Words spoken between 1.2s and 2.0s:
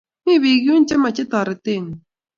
toretengung